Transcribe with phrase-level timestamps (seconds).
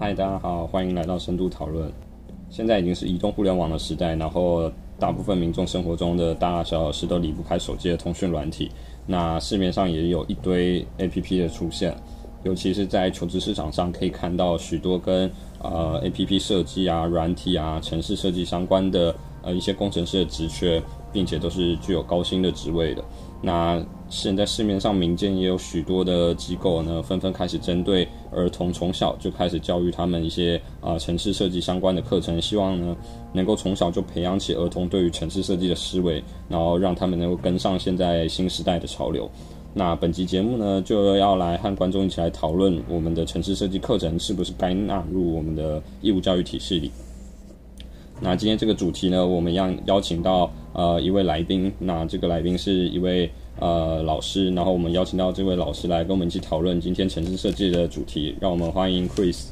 [0.00, 1.92] 嗨，大家好，欢迎来到深度讨论。
[2.48, 8.70] 现在已经是移动互联网的时代，然后大部分民众生活中的大大小小事都离不开手机的通讯软体。
[9.06, 11.92] 那市面上也有一堆 APP 的出现，
[12.44, 15.28] 尤其是在求职市场上，可以看到许多跟
[15.60, 20.80] 呃 APP 设计啊、软体啊、程式设计相关的呃一些工程师的职缺，
[21.12, 23.02] 并且都是具有高薪的职位的。
[23.42, 32.96] 那现在市面上民间也有许多的机构呢，纷纷开始针对儿童从小就开始教育他们一些啊、呃、程式设计相关的课程，希望呢
[33.32, 39.30] 能够从小就培养起儿童对于城市设计的思维，然后让他们能够跟上现在新时代的潮流。
[39.74, 46.90] 那本期节目呢，就要来和观众一起来讨论我们的城市设计课程是不是该纳入我们的义务教育体系里。
[48.20, 53.30] 那今天这个主题呢，我们要邀请到呃一位来宾，那这个来宾是一位
[53.60, 59.46] 呃老师，然后我们邀请到这位老师来跟我们一起讨论今天城市设计的主题，让我们欢迎 Chris。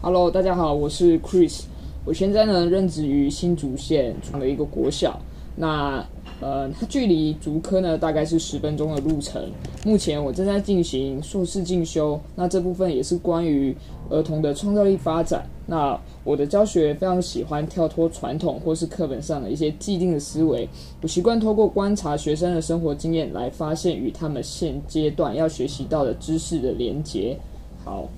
[0.00, 1.62] Hello，大家好，我是 Chris，
[2.04, 5.20] 我现在呢任职于新竹县中的一个国小，
[5.56, 6.04] 那。
[6.40, 9.50] 呃，它距离竹科呢大概是十分钟的路程。
[9.84, 13.76] 目前我正在进行硕士进修，那这部分也是关于
[14.08, 15.44] 儿童的创造力发展。
[15.66, 20.68] 那我的教学非常喜欢跳脱传统或是课本上的一些既定的思维，
[21.02, 27.36] 我习惯透过观察学生的生活经验来发现与他们现阶段要学习到的知识的连结。
[27.84, 28.08] 好，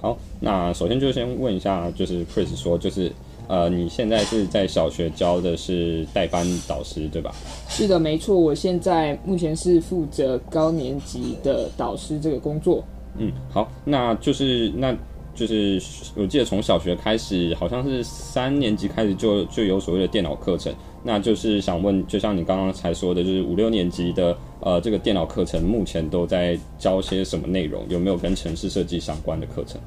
[0.00, 3.10] 好，那首先就先问一下，就是 Chris 说，就是。
[3.48, 7.32] 呃，你现在是在小学教的是代班导师，对吧？
[7.68, 8.36] 是的，没错。
[8.36, 12.82] 我现在目前是负责高年级的导师这个工作。
[13.18, 14.92] 嗯，好，那就是那
[15.34, 15.80] 就是
[16.16, 20.74] 我记得从小学开始，好像是三年级开始就就有所谓的电脑课程。
[21.04, 27.84] 那就是想问，就像你刚刚才说的，就是五六年级的呃这个电脑课程目前都在教些什么内容？
[27.88, 29.80] 有没有跟城市设计相关的课程？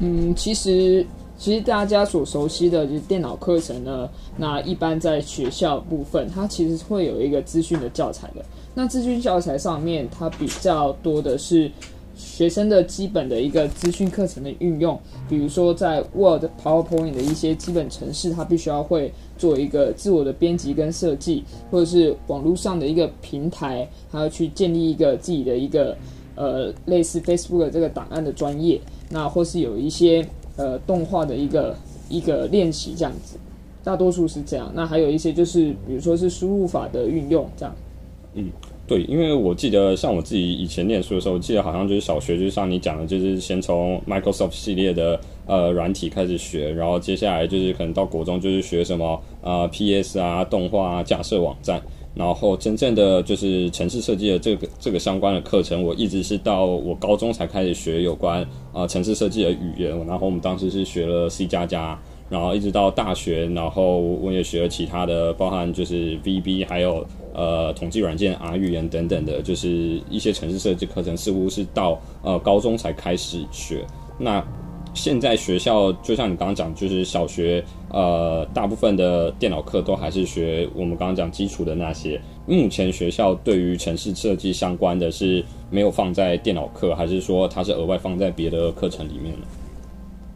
[0.00, 1.06] 嗯，其实。
[1.38, 4.08] 其实大家所熟悉的就是电脑课程呢，
[4.38, 8.42] 那一般在学校部分，它其实会有一个资讯的教材的。
[8.74, 11.70] 那资讯教材上面，它比较多的是
[12.16, 14.98] 学生的基本的一个资讯课程的运用，
[15.28, 25.94] 比如说在 Word、PowerPoint 的一些基本程式，它必须要会做一个自我的编辑跟设计，或者是网络上的一个平台，还要去建立一个自己的一个
[26.34, 28.80] 呃类似 Facebook 这个档案的专业，
[29.10, 30.26] 那或是有一些。
[30.56, 31.76] 呃，动画的一个
[32.08, 33.38] 一个练习这样子，
[33.84, 34.72] 大多数是这样。
[34.74, 37.74] 那还有一些就是，比如说是输入法的运用这样。
[38.34, 38.50] 嗯，
[38.86, 51.80] 对，因为我记得像我自己以前念书的时候，我记得好像就是小学，就像你讲的，就是先从 Microsoft 系列的呃软体开始学，然后接下来就是可能到国中就是学什么啊、PS 啊、动画啊、架设网站。
[52.16, 58.40] 然后真正的就是城市设计的这个这个相关的课程，我一直是到我高中才开始学有关
[58.72, 59.94] 啊、呃、程式设计的语言。
[60.06, 62.00] 然后我们当时是学了 C 加加，
[62.30, 73.84] 然后一直到大学，然后我也学了其他的，包含就是 VB，还有呃统计软件 R 语言等等的，就是一些城市设计课程，似乎是到呃高中才开始学。
[74.18, 74.42] 那
[74.96, 82.18] 现在学校就像你刚刚讲，就是小学，呃，大部分的电脑课都还是学我们刚刚讲基础的那些。
[82.46, 89.46] 目前学校对于城市设计相关的是没有放在电脑课，还是说它是额外放在别的课程里面呢？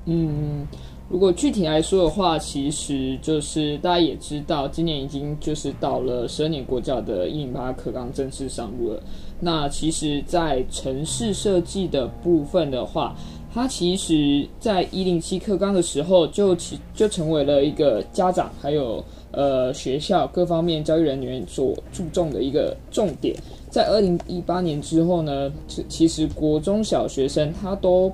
[0.06, 0.66] 嗯，
[1.08, 9.02] 如果具体来说的话，其实就是大家也知道，今年已经就是到了十二年国教的一零八课纲正式上路了。
[9.42, 13.16] 那其实，在城市设计的部分的话，
[13.52, 23.34] 它其实，在一零七课纲的时候就其就成为了一个家长还有呃学校各方面教育人员所注重的一个重点。
[23.68, 28.12] 在二零一八年之后呢，其其实国中小学生他都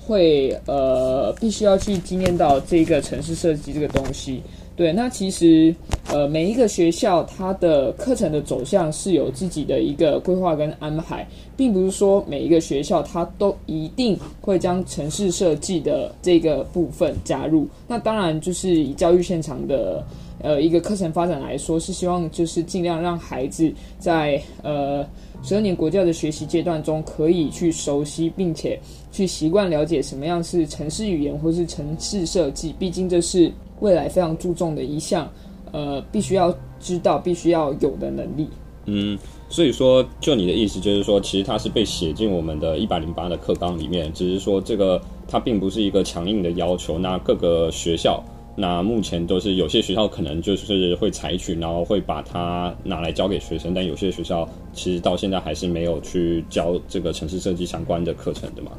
[0.00, 4.42] 会呃必须要去经验到这个城市设计这个东西。
[4.76, 5.74] 对，那其实，
[6.12, 11.26] 呃，每一个学校它的课程的走向是有自己的一个规划跟安排，
[11.56, 17.66] 并不是说每一个学校它都一定会将城市设计的这个部分加入。
[17.88, 20.04] 那当然，就是以教育现场的
[20.42, 25.02] 呃一个课程发展来说，是希望就是尽量让孩子在呃
[25.42, 28.78] 十二年国教的学习阶段中，可以去熟悉并且
[29.10, 33.50] 去习惯了解什么样是城市语言或是城市设计，毕竟这是。
[33.80, 35.30] 未来非常注重的一项，
[35.72, 38.48] 呃，必须要知道、必须要有的能力。
[38.86, 39.18] 嗯，
[39.48, 46.96] 所以说，就你的意思，就是说，其实它是被写进我们的一百零八的课纲里面，只是说这个它并不是一个强硬的要求。
[46.96, 48.22] 那各个学校，
[48.54, 58.70] 那目前都是有些学校可能就是会采取，然后会把它拿来教给学生，但有些学校其实到现在还是没有去教这个城市设计相关的课程的嘛。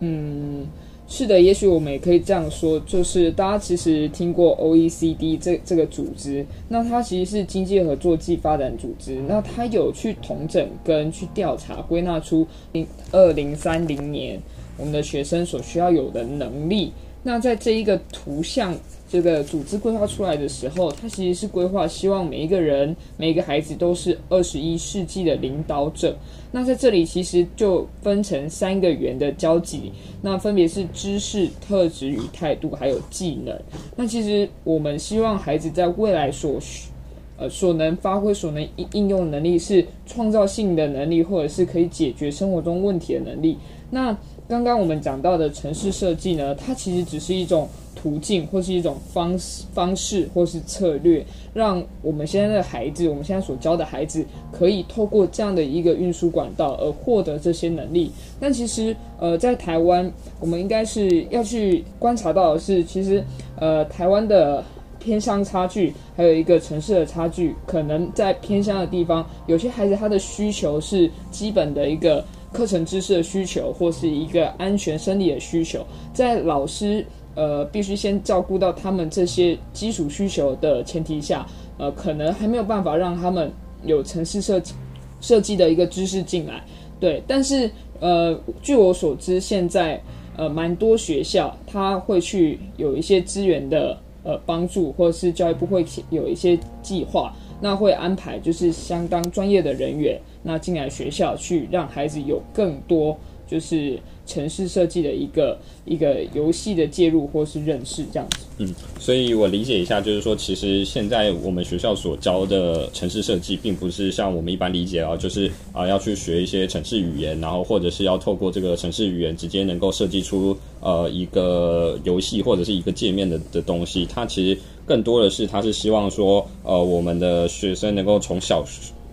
[0.00, 0.66] 嗯。
[1.14, 14.40] 是的，也许我们也可以这样说，就是大家其实听过 OECD 这这个组织，那它其实是经济合作暨发展组织，那它有去统整跟去调查归纳出零二零三零年
[14.78, 16.92] 我们的学生所需要有的能力。
[17.22, 18.74] 那在这一个图像。
[19.12, 26.16] 这个组织规划出来的时候，它其实是规划希望每一个人、每一个孩子都是二十一世纪的领导者。
[26.50, 29.92] 那在这里其实就分成三个圆的交集，
[30.22, 33.54] 那分别是知识、特质与态度，还有技能。
[33.94, 36.88] 那其实我们希望孩子在未来所需
[37.36, 43.58] 呃所能发挥、所能应应用能力是创造性的能力，或者是可以解决生活中问题的能力。
[43.90, 44.16] 那
[44.48, 47.68] 刚刚我们讲到的城市设计呢，它其实只是一种。
[47.94, 51.24] 途径或是一种方式方式或是策略，
[51.54, 58.10] 让我们现在的孩子，我们现在所教的孩子，可以透过这样的一个运输管道而获得这些能力。
[58.40, 60.10] 但其实，呃，在台湾，
[60.40, 63.22] 我们应该是要去观察到的是，其实，
[63.54, 64.64] 呃，台湾的
[64.98, 77.04] 偏乡差距，还有一个城市的差距，可能在偏乡的地方，有些孩子他的需求是基本的一个课程知识的需求，或是一个安全生理的需求，在老师。
[77.34, 81.46] 呃，必须先照顾到他们这些基础需求的前提下，
[81.78, 83.50] 呃，可能还没有办法让他们
[83.84, 84.74] 有城市设计
[85.22, 86.62] 设计的一个知识进来。
[87.00, 87.70] 对，但是
[88.00, 89.98] 呃，据我所知，现在
[90.36, 103.16] 呃，蛮多学校他会去有一些资源的呃帮助，或者是教育部会有一些计划，那会安排就是相当专业的人员，那进来学校去让孩子有更多
[103.52, 103.98] 就是。
[104.24, 124.06] 城市设计的一个一个游戏的介入或是认识这样子，嗯，所以我理解一下，就是说，其实现在我们学校所教的城市设计，并不是像我们一般理解啊，就是啊要去学一些城市语言，然后或者是要透过这个城市语言直接能够设计出呃一个游戏或者是一个界面的的东西。
[124.06, 128.64] 它其实更多的是，它是希望说，呃，我们的学生能够从小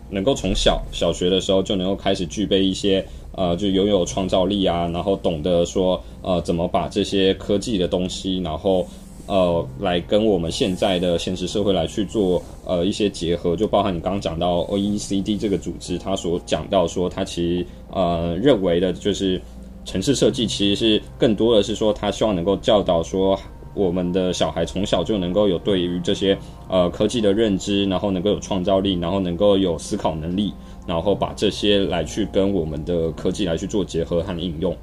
[0.09, 3.05] 能够从小小学的时候就能够开始具备一些。
[3.31, 8.85] 呃，就拥有创造力啊，然后懂得说，呃，怎么把这些科技的东西，然后
[9.27, 19.39] 呃，来跟我们现在的现实社会来去做呃一些结合，就包含你刚刚讲到 OECD 这个组织，他所讲到说，他其实呃认为的就是
[19.85, 23.39] 城市设计其实是更多的是说，他希望能够教导说，
[23.73, 26.37] 我们的小孩从小就能够有对于这些
[26.67, 30.53] 呃科技的认知，然后能够有创造力，然后能够有思考能力。
[30.87, 34.75] 然后把这些来去跟我们的科技来去做结合和应用。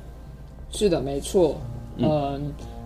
[0.70, 1.56] 是的，没错。
[1.96, 2.40] 嗯、呃，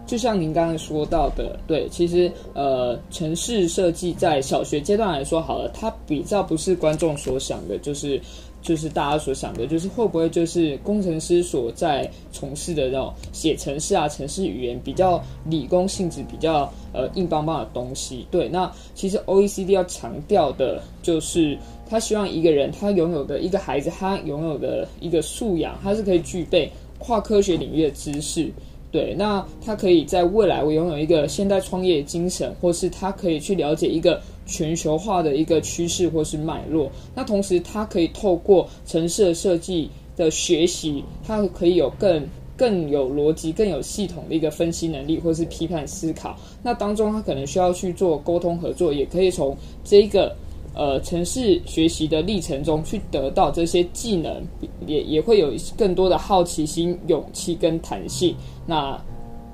[0.06, 8.18] 就像您刚才说到的，对，其实呃，城市设计在小学阶段来说好了，它比较不是观众所想的，就是。
[8.62, 18.26] 就是大家所想的，就是会不会就是工程师所在从事的那种写程式啊、程式语言比较理工性质、比较呃硬邦邦的东西？
[18.30, 21.56] 对，那其实 OECD 要强调的就是，
[21.88, 28.52] 他希望一个人他拥有的一个孩子，他拥有的一个素养，他是可以具备跨科学领域的知识。
[28.92, 36.90] 对，那他可以在未来我拥有一个现代创业精神，或是他可以去了解一个全球化的一个趋势或是脉络。
[37.14, 42.26] 那同时，它可以透过城市设计的学习，它可以有更
[42.56, 46.36] 更有逻辑、更有系统的一个分析能力，或是批判思考。
[46.62, 50.36] 那当中，他可能需要去做沟通合作，也可以从这个。
[50.72, 54.40] 呃，城市学习的历程中去得到这些技能，
[54.86, 58.36] 也也会有更多的好奇心、勇气跟弹性。
[58.68, 58.96] 那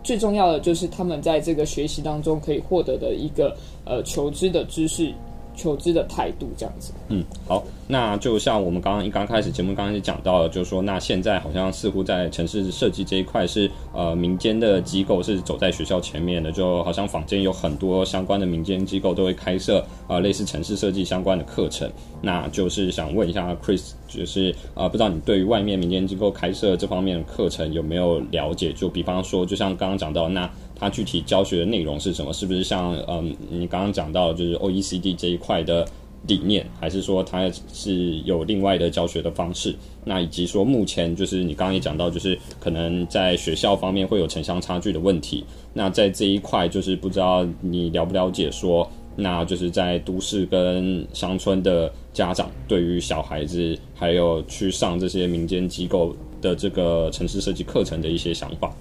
[0.07, 5.13] 最重要的就是他们在这个学习当中可以获得的一个呃求知的知识。
[5.57, 6.93] 求知的态度这样子。
[7.09, 21.91] 嗯，好，那就像我们刚刚一刚开始节目刚刚也讲到了，就是说，那现在好像似乎在城市设计这一块是呃民间的机构是走在学校前面的，就好像坊间有很多相关的民间机构都会开设呃类似城市设计相关的课程。
[22.21, 28.73] 那就是想问一下 Chris，就是呃不知道你对于外面民间机构开设这方面的课程有没有了解？
[28.73, 30.51] 就比方说，就像刚刚讲到那。
[30.79, 32.33] 它具体教学的内容是什么？
[32.33, 35.85] 是不是像嗯，你刚刚讲到就是 OECD 这一块的
[36.27, 39.75] 理念，还是说它是有另外的教学的方式？
[40.05, 45.45] 那以及说目前就是你刚刚也讲到，就是可能在学校方面会有城乡差距的问题。
[45.73, 58.75] 那在这一块，就是不知道你了不了解说，那就是在都市跟乡村的家长对于小孩子还有去上这些民间机构的这个城市设计课程的一些想法。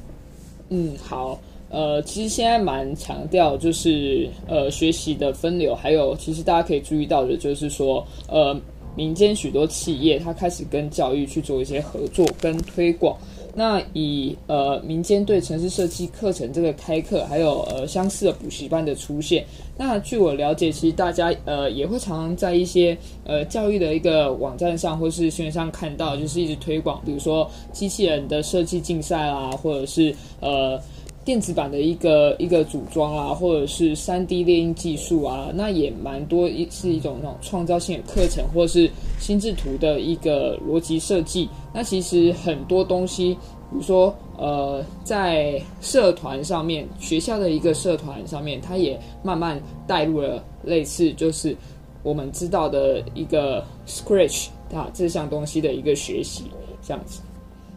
[0.69, 1.39] 嗯，好。
[1.69, 8.55] 呃，其实现在蛮强调就是呃学习的分流，还有其实大家可以注意到的，就是说呃
[8.95, 13.17] 民间许多企业它开始跟教育去做一些合作跟推广。
[13.57, 19.45] 那以呃民间对城市设计课程这个开课，还有呃相似的补习班的出现，
[19.77, 30.79] 那据我了解，其实大家呃也会常常在一些呃教育的一个网站上或是新闻上看到，就是一直推广，比如说机器人的设计竞赛啊，或者是呃。
[31.25, 38.88] 电子版的一个一个组装啊，或者是三 D 列印技术啊，那也蛮多一是一种那种创造性的课程，或者是
[39.20, 41.50] 心智图的一个逻辑设计。
[41.74, 51.58] 那其实很多东西，比如说呃，在社团上面，学校的一个社团上面，它也慢慢带入了类似就是
[52.03, 56.44] 我们知道的一个 Scratch 啊这项东西的一个学习，
[56.84, 57.20] 这样子。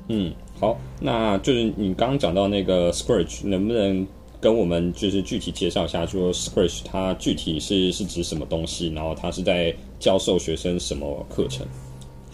[0.09, 0.35] 嗯。
[0.61, 4.05] 好，那就是你刚刚讲到那个 Scratch，能不能
[4.41, 8.89] 跟我们就是具体介绍一下，说 Scratch 它具体是是指什么东西？
[8.89, 11.65] 然后它是在教授学生什么课程？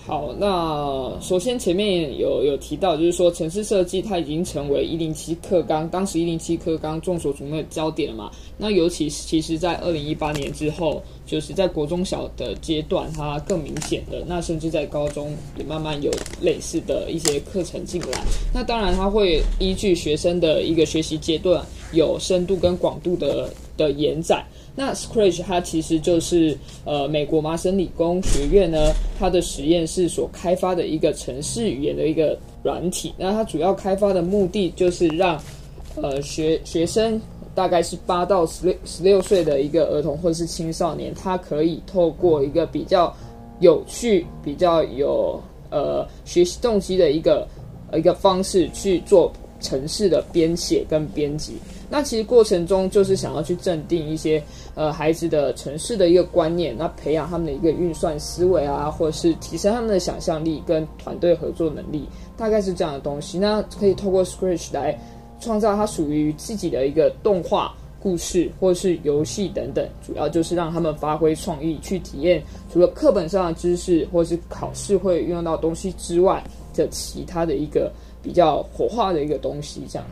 [0.06, 8.30] 好，那首先前面有有提到，就是说城市设计它已经成为一零七课纲，当时一零七课纲众所瞩目的焦点了嘛。
[8.58, 14.22] 那尤其是其实，在二零一八年之后，就是在国中小的阶段，它更明显的。
[14.26, 18.22] 那甚至在高中也慢慢有类似的一些课程进来。
[18.52, 24.44] 那当然，它会依据学生的一个学习阶段，有深度跟广度的的延展。
[24.76, 33.14] 那 Scratch 它其实就是呃美国麻省理工学院呢，它的实验室所开发的一个程式语言的一个软体。
[33.16, 35.40] 那它主要开发的目的就是让
[35.94, 37.20] 呃学学生
[37.54, 43.14] 大概是八到十六十六岁的一个儿童或者是青少年，他可以透过一个比较
[43.60, 45.40] 有趣、比较有
[45.70, 47.46] 呃学习动机的一个
[47.92, 49.32] 一个方式去做
[49.64, 51.54] 城市的编写跟编辑。
[51.90, 54.42] 那其实过程中就是想要去镇定一些
[54.74, 62.04] 呃孩子的城市的一个观念，那培养他们的一个运算思维啊，或者是提升他们的想象力跟团队合作能力，
[62.36, 63.38] 大概是这样的东西。
[63.38, 64.98] 那可以透过 Scratch 来
[65.40, 72.42] 创造它属于自己的一个动画、故事或是游戏等等，主要就是让他们发挥创意，去体验
[72.72, 76.42] 除了课本上的知识或是考试会用到东西之外
[76.74, 77.92] 的其他的一个。
[78.24, 80.06] 比较火化的一个东西，这样。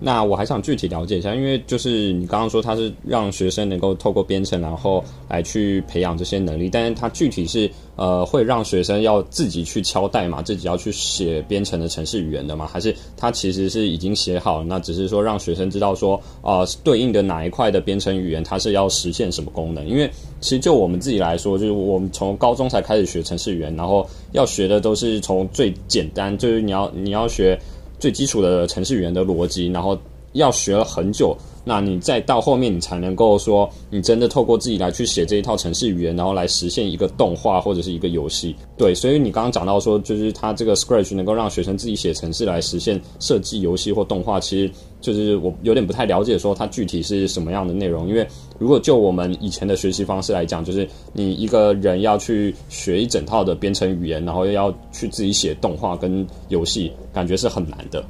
[0.00, 12.68] 那我还想具体了解一下，因为就是你刚刚说他是让学生能够透过编程，然后来去培养这些能力，但是他具体是呃会让学生要自己去敲代码，自己要去写编程的程式语言的吗？
[12.70, 19.86] 还是他其实是已经写好了，那只是说让学生知道说啊，对应的哪一块的编程语言，它是要实现什么功能？
[19.88, 27.58] 因为其实就我们自己来说，就是我们从高中才开始学程式语言，然后要学的都是从最简单，就是你要你要学。
[27.98, 29.98] 最基础的程序员的逻辑，然后
[30.34, 38.54] 要学了很久，那你再到后面，你才能够说，你真的透过自己来去写这一套程式语言，然后来实现一个动画或者是一个游戏。
[38.76, 48.08] 对，所以你刚刚讲到说，就是它这个 Scratch 能够让学生自己写程式来实现设计游戏或动画，其实就是我有点不太了解，说它具体是什么样的内容。
[48.08, 48.26] 因为
[48.58, 58.04] 如果就我们以前的学习方式来讲，就是你一个人要去学一整套的编程语言，然后又要去自己写动画跟游戏，感觉是很难的。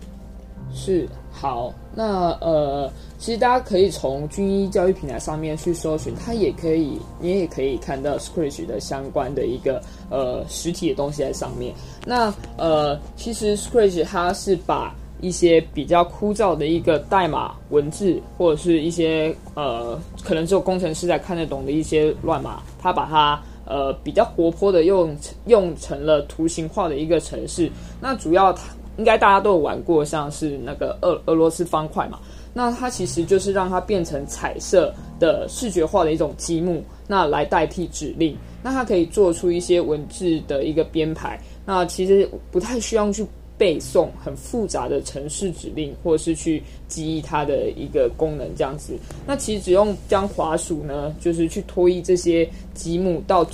[0.74, 1.06] 是。
[1.44, 11.74] 好，那呃，其实大家可以从军医教育平台上面去搜寻，它也可以，你也可以看到 Scratch 的相关的一个呃实体的东西在上面。
[12.06, 27.70] 那呃，其实 Scratch 它是把一些比较枯燥的一个代码文字，或者是一些呃可能只有工程师才看得懂的一些乱码，它把它呃比较活泼的用用成了图形化的一个程式。
[28.00, 28.62] 那主要它。
[28.96, 32.20] 应该大家都有玩过，像是那个俄俄罗斯方块嘛，
[32.52, 48.96] 那它其实就是让它变成彩色的视觉化的一种积木，那来代替指令，那它可以做出一些文字的一个编排，那其实不太需要去背诵很复杂的程式指令，或者是去记忆它的一个功能这样子，
[49.26, 53.44] 那其实只用将滑鼠呢，就是去拖移这些积木到。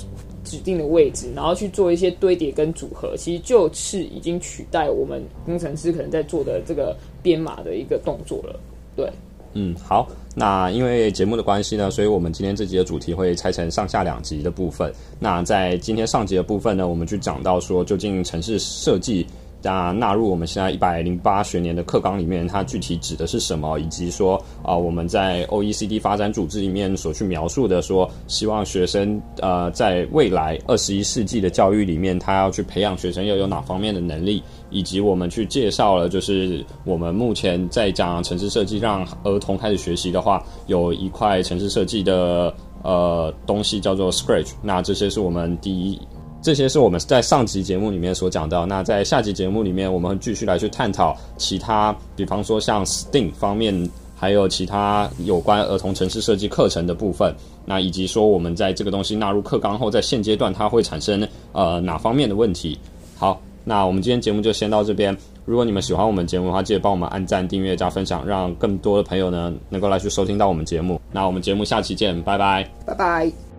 [0.51, 6.93] 指定的位置，然后去做一些堆叠跟组合，其实就是已经取代我们工程师可能在做的这个
[7.23, 8.59] 编码的一个动作了。
[8.93, 9.09] 对，
[9.53, 10.05] 嗯，好，
[10.35, 14.93] 那因为节目的关系呢，所以我们今天这集的主题会拆成上下两集的部分。
[15.19, 19.25] 那在今天上集的部分呢，我们去讲到说，究竟城市设计。
[19.61, 23.79] 那纳入我们现在一百零八学年的课纲里面，它具体指的是什么？
[23.79, 34.41] 以及说啊、我们在 OECD 发展组织里面所去描述的说，希望学生呃在未来二十一世纪的教育里面，他要去培养学生要有哪方面的能力？
[34.69, 44.53] 以及我们去介绍了，就是我们目前在讲城市设计让儿童开始学习的话，有一块城市设计的呃东西叫做 Scratch。
[44.61, 45.99] 那这些是我们第一。
[46.41, 48.65] 这些是我们在上集节目里面所讲到。
[48.65, 57.33] 那在下集节目里面，我们继续来去探讨其他，比方说像 STEAM 方面，还有其他有关儿童城市设计课程的部分。
[57.63, 62.77] 那以及说我们在这个东西纳入课纲后，在现阶段它会产生呃哪方面的问题？
[63.15, 65.15] 好，那我们今天节目就先到这边。
[65.45, 70.99] 如果你们喜欢我们节目的话，记得帮我们按赞、订阅、加分享，让更多的朋友呢能够来去收听到我们节目。
[71.11, 73.50] 那我们节目下期见，拜拜，拜拜。